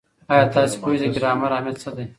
[0.31, 2.05] ایا تاسې پوهېږئ د ګرامر اهمیت څه دی؟